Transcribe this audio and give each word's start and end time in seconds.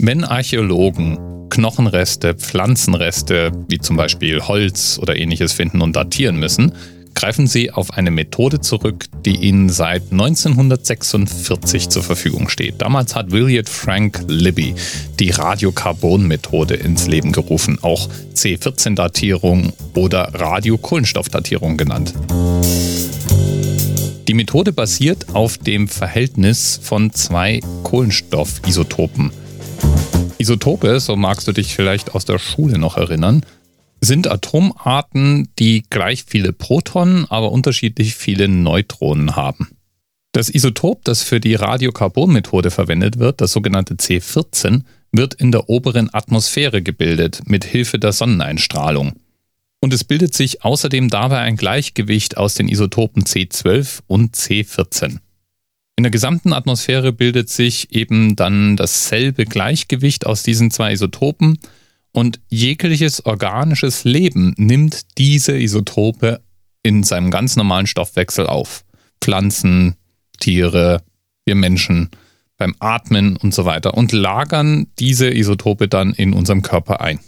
Wenn 0.00 0.22
Archäologen 0.22 1.18
Knochenreste, 1.50 2.34
Pflanzenreste, 2.34 3.50
wie 3.68 3.78
zum 3.78 3.96
Beispiel 3.96 4.40
Holz 4.40 4.98
oder 5.02 5.16
ähnliches 5.16 5.52
finden 5.52 5.80
und 5.80 5.96
datieren 5.96 6.38
müssen, 6.38 6.72
greifen 7.14 7.48
sie 7.48 7.72
auf 7.72 7.92
eine 7.94 8.12
Methode 8.12 8.60
zurück, 8.60 9.06
die 9.24 9.34
ihnen 9.34 9.68
seit 9.68 10.12
1946 10.12 11.88
zur 11.88 12.04
Verfügung 12.04 12.48
steht. 12.48 12.80
Damals 12.80 13.16
hat 13.16 13.32
William 13.32 13.64
Frank 13.64 14.22
Libby 14.28 14.76
die 15.18 15.30
Radiokarbon-Methode 15.30 16.74
ins 16.74 17.08
Leben 17.08 17.32
gerufen, 17.32 17.80
auch 17.82 18.08
C14-Datierung 18.34 19.72
oder 19.96 20.32
Radiokohlenstoffdatierung 20.32 21.76
genannt. 21.76 22.14
Die 24.28 24.34
Methode 24.34 24.72
basiert 24.72 25.34
auf 25.34 25.58
dem 25.58 25.88
Verhältnis 25.88 26.78
von 26.80 27.12
zwei 27.12 27.60
Kohlenstoffisotopen. 27.82 29.32
Isotope, 30.38 31.00
so 31.00 31.16
magst 31.16 31.48
du 31.48 31.52
dich 31.52 31.74
vielleicht 31.74 32.14
aus 32.14 32.24
der 32.24 32.38
Schule 32.38 32.78
noch 32.78 32.96
erinnern, 32.96 33.44
sind 34.00 34.30
Atomarten, 34.30 35.48
die 35.58 35.82
gleich 35.90 36.24
viele 36.26 36.52
Protonen, 36.52 37.26
aber 37.28 37.50
unterschiedlich 37.50 38.14
viele 38.14 38.48
Neutronen 38.48 39.36
haben. 39.36 39.68
Das 40.32 40.48
Isotop, 40.48 41.04
das 41.04 41.22
für 41.22 41.40
die 41.40 41.54
Radiokarbonmethode 41.54 42.70
verwendet 42.70 43.18
wird, 43.18 43.40
das 43.40 43.52
sogenannte 43.52 43.94
C14, 43.94 44.82
wird 45.10 45.34
in 45.34 45.50
der 45.50 45.68
oberen 45.68 46.12
Atmosphäre 46.12 46.82
gebildet 46.82 47.42
mit 47.46 47.64
Hilfe 47.64 47.98
der 47.98 48.12
Sonneneinstrahlung. 48.12 49.14
Und 49.80 49.92
es 49.92 50.04
bildet 50.04 50.34
sich 50.34 50.64
außerdem 50.64 51.08
dabei 51.08 51.38
ein 51.38 51.56
Gleichgewicht 51.56 52.36
aus 52.36 52.54
den 52.54 52.68
Isotopen 52.68 53.24
C12 53.24 54.00
und 54.06 54.36
C14. 54.36 55.18
In 55.98 56.04
der 56.04 56.12
gesamten 56.12 56.52
Atmosphäre 56.52 57.12
bildet 57.12 57.48
sich 57.48 57.92
eben 57.92 58.36
dann 58.36 58.76
dasselbe 58.76 59.46
Gleichgewicht 59.46 60.26
aus 60.26 60.44
diesen 60.44 60.70
zwei 60.70 60.92
Isotopen 60.92 61.58
und 62.12 62.38
jegliches 62.48 63.26
organisches 63.26 64.04
Leben 64.04 64.54
nimmt 64.56 65.18
diese 65.18 65.58
Isotope 65.58 66.40
in 66.84 67.02
seinem 67.02 67.32
ganz 67.32 67.56
normalen 67.56 67.88
Stoffwechsel 67.88 68.46
auf. 68.46 68.84
Pflanzen, 69.20 69.96
Tiere, 70.38 71.02
wir 71.44 71.56
Menschen, 71.56 72.10
beim 72.58 72.76
Atmen 72.78 73.36
und 73.36 73.52
so 73.52 73.64
weiter 73.64 73.94
und 73.94 74.12
lagern 74.12 74.86
diese 75.00 75.28
Isotope 75.28 75.88
dann 75.88 76.12
in 76.12 76.32
unserem 76.32 76.62
Körper 76.62 77.00
ein. 77.00 77.18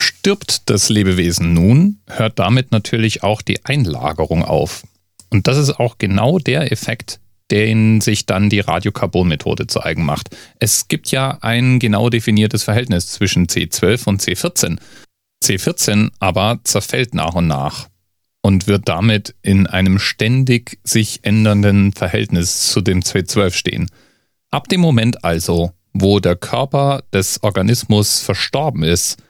Stirbt 0.00 0.68
das 0.68 0.88
Lebewesen 0.88 1.52
nun, 1.52 2.00
hört 2.08 2.40
damit 2.40 2.72
natürlich 2.72 3.22
auch 3.22 3.40
die 3.40 3.64
Einlagerung 3.64 4.42
auf. 4.42 4.82
Und 5.30 5.46
das 5.46 5.58
ist 5.58 5.78
auch 5.78 5.96
genau 5.98 6.40
der 6.40 6.72
Effekt, 6.72 7.20
den 7.50 8.00
sich 8.00 8.26
dann 8.26 8.50
die 8.50 8.60
Radiokarbonmethode 8.60 9.66
zu 9.66 9.82
eigen 9.82 10.04
macht. 10.04 10.34
Es 10.58 10.88
gibt 10.88 11.10
ja 11.10 11.38
ein 11.42 11.78
genau 11.78 12.08
definiertes 12.08 12.62
Verhältnis 12.62 13.08
zwischen 13.08 13.46
C12 13.46 14.06
und 14.06 14.22
C14. 14.22 14.78
C14 15.44 16.10
aber 16.18 16.60
zerfällt 16.64 17.14
nach 17.14 17.34
und 17.34 17.46
nach 17.46 17.88
und 18.42 18.66
wird 18.66 18.88
damit 18.88 19.34
in 19.42 19.66
einem 19.66 19.98
ständig 19.98 20.78
sich 20.84 21.20
ändernden 21.22 21.92
Verhältnis 21.92 22.70
zu 22.70 22.80
dem 22.80 23.00
C12 23.00 23.52
stehen. 23.52 23.90
Ab 24.50 24.68
dem 24.68 24.80
Moment 24.80 25.24
also, 25.24 25.72
wo 25.92 26.20
der 26.20 26.36
Körper 26.36 27.02
des 27.12 27.42
Organismus 27.42 28.20
verstorben 28.20 28.82
ist, 28.82 29.22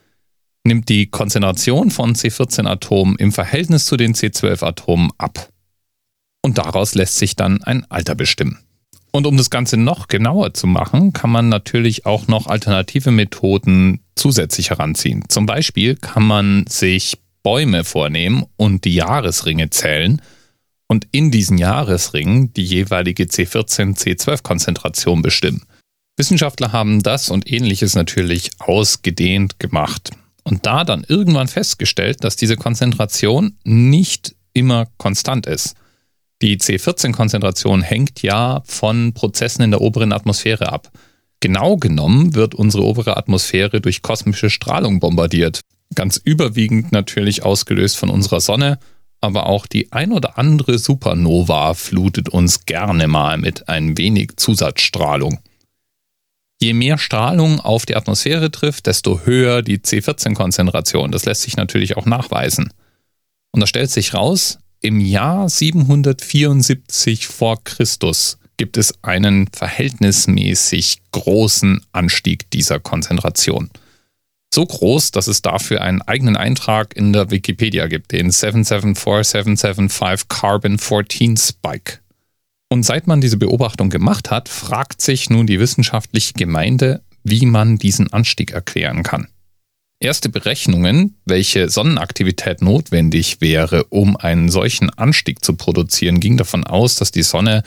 nimmt 0.65 0.89
die 0.89 1.07
Konzentration 1.07 1.91
von 1.91 2.15
C14-Atomen 2.15 3.17
im 3.17 3.33
Verhältnis 3.33 3.85
zu 3.85 3.97
den 3.97 4.15
C12-Atomen 4.15 5.11
ab 5.19 5.51
und 6.45 6.59
daraus 6.59 6.95
lässt 6.95 7.17
sich 7.17 7.37
dann 7.37 7.63
ein 7.63 7.91
Alter 7.91 8.15
bestimmen. 8.15 8.59
Und 9.13 9.27
um 9.27 9.39
das 9.39 9.49
Ganze 9.49 9.79
noch 9.79 10.09
genauer 10.09 10.53
zu 10.53 10.67
machen, 10.67 11.15
kann 11.15 11.31
man 11.31 11.49
natürlich 11.49 12.05
auch 12.05 12.29
noch 12.29 12.49
alternative 12.49 13.13
Methoden 13.13 14.01
zusätzlich 14.15 14.69
heranziehen. 14.69 15.25
Zum 15.29 15.47
Beispiel 15.47 15.97
kann 15.97 16.27
man 16.27 16.67
sich 16.69 17.17
Bäume 17.43 17.83
vornehmen 17.83 18.45
und 18.59 18.85
die 18.85 18.95
Jahresringe 18.95 19.71
zählen 19.71 20.21
und 20.87 21.07
in 21.13 21.31
diesen 21.31 21.57
Jahresringen 21.57 22.53
die 22.53 22.65
jeweilige 22.65 23.25
C14-C12-Konzentration 23.25 25.23
bestimmen. 25.23 25.63
Wissenschaftler 26.19 26.73
haben 26.73 27.03
das 27.03 27.31
und 27.31 27.51
ähnliches 27.51 27.95
natürlich 27.95 28.51
ausgedehnt 28.59 29.59
gemacht 29.59 30.11
und 30.43 30.67
da 30.67 30.85
dann 30.85 31.07
irgendwann 31.09 31.49
festgestellt, 31.49 32.23
dass 32.23 32.37
diese 32.37 32.57
Konzentration 32.57 33.57
nicht 33.65 34.37
immer 34.53 34.89
konstant 34.99 35.47
ist. 35.47 35.75
Die 36.43 36.59
C14-Konzentration 36.59 37.83
hängt 37.83 38.23
ja 38.23 38.63
von 38.67 39.15
Prozessen 39.15 39.63
in 39.63 39.71
der 39.71 39.81
oberen 39.81 40.13
Atmosphäre 40.13 40.73
ab. 40.73 40.91
Genau 41.41 41.77
genommen 41.77 42.35
wird 42.35 42.55
unsere 42.55 42.85
obere 42.85 43.17
Atmosphäre 43.17 43.81
durch 43.81 44.03
kosmische 44.03 44.51
Strahlung 44.51 45.01
bombardiert. 45.01 45.61
Ganz 45.95 46.17
überwiegend 46.17 46.93
natürlich 46.93 47.45
ausgelöst 47.45 47.97
von 47.97 48.11
unserer 48.11 48.41
Sonne, 48.41 48.79
aber 49.21 49.47
auch 49.47 49.67
die 49.67 49.93
ein 49.93 50.13
oder 50.13 50.39
andere 50.39 50.79
Supernova 50.79 51.75
flutet 51.75 52.29
uns 52.29 52.67
gerne 52.67 53.09
mal 53.09 53.39
mit 53.39 53.69
ein 53.69 53.97
wenig 53.97 54.37
Zusatzstrahlung. 54.37 55.39
Je 56.61 56.73
mehr 56.73 56.99
Strahlung 56.99 57.61
auf 57.61 57.85
die 57.87 57.97
Atmosphäre 57.97 58.51
trifft, 58.51 58.87
desto 58.87 59.21
höher 59.25 59.63
die 59.63 59.79
C14-Konzentration. 59.79 61.11
Das 61.11 61.25
lässt 61.25 61.43
sich 61.43 61.57
natürlich 61.57 61.97
auch 61.97 62.07
nachweisen. 62.07 62.73
Und 63.51 63.61
da 63.61 63.67
stellt 63.67 63.91
sich 63.91 64.15
raus, 64.15 64.59
im 64.85 65.01
Jahr 65.01 65.49
774 65.49 67.27
vor 67.27 67.65
Christus 67.65 68.37
gibt 68.59 68.77
es 68.77 68.93
einen 69.03 69.49
verhältnismäßig 69.49 71.01
großen 71.11 71.81
Anstieg 71.93 72.51
dieser 72.51 72.81
Konzentration. 72.81 73.71
So 74.53 74.67
groß, 74.67 75.11
dass 75.11 75.27
es 75.27 75.41
dafür 75.41 75.81
einen 75.81 76.03
eigenen 76.03 76.37
Eintrag 76.37 76.95
in 76.95 77.15
der 77.15 77.31
Wikipedia 77.31 77.87
gibt, 77.87 78.13
den 78.13 78.31
774775 78.31 80.29
Carbon 80.29 80.79
14 80.79 81.39
Spike. 81.39 82.01
Und 82.69 82.83
seit 82.83 83.07
man 83.07 83.23
diese 83.23 83.39
Beobachtung 83.39 83.89
gemacht 83.89 84.31
hat, 84.31 84.51
fragt 84.51 85.01
sich 85.01 85.31
nun 85.31 85.47
die 85.47 85.61
wissenschaftliche 85.61 86.35
Gemeinde, 86.35 87.01
wie 87.23 87.47
man 87.47 87.79
diesen 87.79 88.13
Anstieg 88.13 88.51
erklären 88.51 89.03
kann. 89.03 89.29
Erste 90.05 90.29
Berechnungen, 90.29 91.17
welche 91.25 91.71
Sonnenaktivität 91.71 92.61
notwendig 92.61 93.41
wäre, 93.41 93.85
um 93.85 94.19
einen 94.19 94.51
solchen 94.51 94.91
Anstieg 94.91 95.43
zu 95.43 95.55
produzieren, 95.55 96.21
gingen 96.21 96.37
davon 96.37 96.65
aus, 96.65 96.97
dass 96.97 97.11
die 97.11 97.23
Sonne 97.23 97.63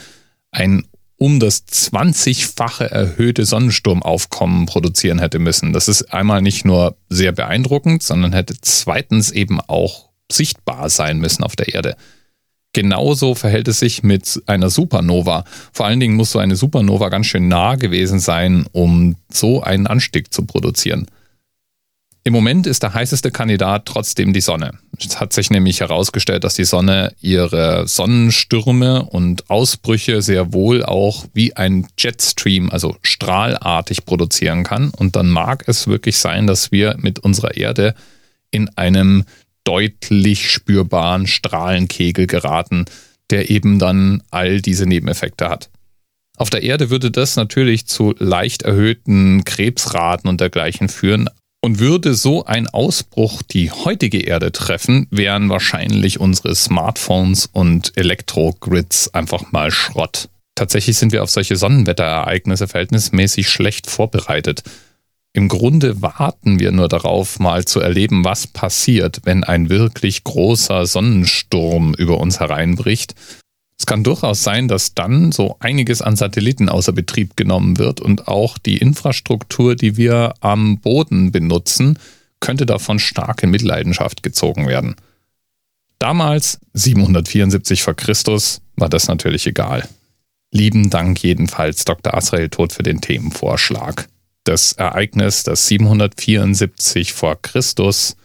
ein 0.52 0.86
um 1.16 1.40
das 1.40 1.66
20-fache 1.68 2.92
erhöhte 2.92 3.44
Sonnensturmaufkommen 3.44 4.68
produzieren 4.68 5.18
hätte 5.18 5.40
müssen. 5.40 5.74
Das 5.74 5.88
ist 5.88 6.14
einmal 6.14 6.44
nicht 6.44 6.64
nur 6.64 6.96
sehr 7.10 7.32
beeindruckend, 7.32 8.04
sondern 8.04 8.34
hätte 8.34 8.54
zweitens 8.62 9.32
eben 9.32 9.60
auch 9.60 10.10
sichtbar 10.32 10.92
sein 10.92 11.18
müssen 11.18 11.44
auf 11.44 11.56
der 11.56 11.74
Erde. 11.74 11.96
Genauso 12.72 13.34
verhält 13.34 13.68
es 13.68 13.80
sich 13.80 14.04
mit 14.04 14.44
einer 14.46 14.70
Supernova. 14.70 15.44
Vor 15.74 15.88
allen 15.88 16.00
Dingen 16.00 16.16
muss 16.16 16.34
so 16.34 16.38
eine 16.38 16.56
Supernova 16.56 17.10
ganz 17.10 17.26
schön 17.26 17.48
nah 17.48 17.74
gewesen 17.78 18.20
sein, 18.20 18.68
um 18.74 19.16
so 19.34 19.64
einen 19.64 19.88
Anstieg 19.88 20.32
zu 20.32 20.46
produzieren. 20.46 21.08
Im 22.28 22.34
Moment 22.34 22.68
ist 22.68 22.84
der 22.84 22.94
heißeste 22.94 23.32
Kandidat 23.32 23.86
trotzdem 23.86 24.34
die 24.34 24.42
Sonne. 24.42 24.74
Es 25.00 25.18
hat 25.18 25.32
sich 25.32 25.50
nämlich 25.50 25.80
herausgestellt, 25.80 26.44
dass 26.44 26.56
die 26.56 26.66
Sonne 26.66 27.14
ihre 27.22 27.88
Sonnenstürme 27.88 29.06
und 29.06 29.50
Ausbrüche 29.50 30.22
sehr 30.22 30.52
wohl 30.52 30.84
auch 30.84 31.26
wie 31.34 31.56
ein 31.56 31.88
Jetstream, 31.98 32.70
also 32.70 32.98
strahlartig 33.02 34.04
produzieren 34.04 34.66
kann. 34.66 34.90
Und 34.90 35.16
dann 35.16 35.30
mag 35.30 35.64
es 35.68 35.88
wirklich 35.88 36.18
sein, 36.18 36.48
dass 36.48 36.70
wir 36.70 36.98
mit 37.00 37.20
unserer 37.20 37.56
Erde 37.56 37.96
in 38.52 38.68
einem 38.76 39.24
deutlich 39.64 40.52
spürbaren 40.52 41.28
Strahlenkegel 41.28 42.28
geraten, 42.28 42.88
der 43.30 43.50
eben 43.50 43.80
dann 43.80 44.22
all 44.32 44.60
diese 44.60 44.86
Nebeneffekte 44.86 45.48
hat. 45.48 45.70
Auf 46.36 46.50
der 46.50 46.62
Erde 46.62 46.90
würde 46.90 47.10
das 47.10 47.38
natürlich 47.38 47.88
zu 47.88 48.14
leicht 48.20 48.64
erhöhten 48.64 49.46
Krebsraten 49.46 50.30
und 50.30 50.42
dergleichen 50.42 50.90
führen, 50.90 51.30
und 51.62 51.80
würde 51.80 52.14
so 52.14 52.46
ein 52.46 52.68
Ausbruch 52.68 53.42
die 53.42 53.72
heutige 53.72 54.22
Erde 54.22 54.52
treffen, 54.52 55.08
wären 55.10 55.50
wahrscheinlich 55.50 56.20
unsere 56.20 56.56
Smartphones 56.56 57.50
und 57.52 57.94
Elektrogrids 57.96 59.14
einfach 59.14 59.52
mal 59.52 59.72
Schrott. 59.72 60.30
Tatsächlich 60.56 60.98
sind 60.98 61.12
wir 61.12 61.24
auf 61.24 61.30
solche 61.30 61.56
Sonnenwetterereignisse 61.56 62.68
verhältnismäßig 62.68 63.50
schlecht 63.50 63.90
vorbereitet. 63.90 64.64
Im 65.34 65.50
Grunde 65.50 66.02
warten 66.02 66.60
wir 66.60 66.72
nur 66.72 66.88
darauf, 66.88 67.40
mal 67.40 67.66
zu 67.66 67.80
erleben, 67.80 68.26
was 68.26 68.48
passiert, 68.48 69.22
wenn 69.24 69.44
ein 69.44 69.70
wirklich 69.70 70.24
großer 70.24 70.88
Sonnensturm 70.88 71.94
über 71.94 72.20
uns 72.20 72.40
hereinbricht 72.40 73.14
es 73.80 73.86
kann 73.86 74.04
durchaus 74.04 74.44
sein, 74.44 74.68
dass 74.68 74.96
dann 74.96 75.32
so 75.32 75.58
einiges 75.60 76.02
an 76.02 76.16
Satelliten 76.16 76.68
außer 76.68 76.94
Betrieb 76.94 77.38
genommen 77.38 77.78
wird 77.78 78.02
und 78.02 78.28
auch 78.28 78.58
die 78.58 78.78
Infrastruktur, 78.78 79.76
die 79.76 79.98
wir 79.98 80.34
am 80.40 80.80
Boden 80.80 81.32
benutzen, 81.32 82.00
könnte 82.40 82.66
davon 82.66 82.98
stark 82.98 83.44
in 83.44 83.52
Mitleidenschaft 83.52 84.24
gezogen 84.24 84.68
werden. 84.68 84.96
Damals, 86.00 86.60
774 86.74 87.84
vor 87.84 87.96
Christus, 87.96 88.62
war 88.76 88.90
das 88.90 89.08
natürlich 89.08 89.46
egal. 89.46 89.88
Lieben 90.52 90.90
Dank 90.90 91.22
jedenfalls 91.22 91.86
Dr. 91.86 92.14
Asrael 92.14 92.50
Tod 92.50 92.74
für 92.74 92.84
den 92.84 93.02
Themenvorschlag. 93.02 94.08
das 94.44 94.72
Ereignis, 94.72 95.44
das 95.44 95.68
774 95.68 97.12
vor 97.12 97.42
Christus 97.42 98.16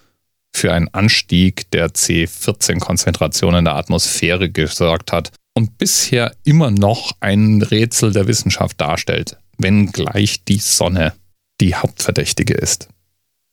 für 0.55 0.71
einen 0.71 0.87
Anstieg 0.93 1.69
der 1.71 1.89
C14-Konzentration 1.89 3.55
in 3.55 3.65
der 3.65 3.75
Atmosphäre 3.75 4.49
gesorgt 4.49 5.11
hat 5.11 5.31
und 5.53 5.77
bisher 5.77 6.35
immer 6.43 6.71
noch 6.71 7.13
ein 7.19 7.61
Rätsel 7.61 8.11
der 8.11 8.27
Wissenschaft 8.27 8.79
darstellt, 8.81 9.37
wenngleich 9.57 10.43
die 10.43 10.59
Sonne 10.59 11.13
die 11.61 11.75
Hauptverdächtige 11.75 12.53
ist. 12.53 12.89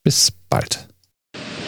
Bis 0.02 0.32
bald. 0.48 0.88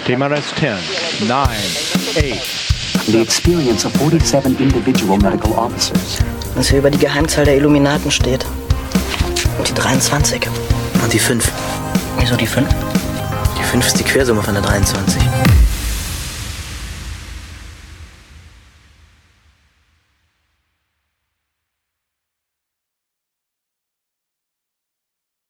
TMRS 0.06 0.44
10, 0.58 1.28
9, 1.28 1.28
8. 1.28 2.62
The 3.06 3.20
experience 3.20 3.84
of 3.84 3.92
47 3.94 4.58
individual 4.60 5.18
medical 5.18 5.52
officers. 5.52 6.18
Was 6.54 6.68
hier 6.68 6.78
über 6.78 6.90
die 6.90 6.98
Geheimzahl 6.98 7.44
der 7.44 7.56
Illuminaten 7.56 8.10
steht. 8.10 8.44
Und 9.58 9.68
die 9.68 9.74
23. 9.74 10.46
Und 11.02 11.12
die 11.12 11.18
5. 11.18 11.50
Wieso 12.18 12.36
die 12.36 12.46
5? 12.46 12.68
Die 13.58 13.62
5 13.64 13.86
ist 13.86 13.98
die 13.98 14.04
Quersumme 14.04 14.42
von 14.42 14.54
der 14.54 14.62
23. 14.62 15.22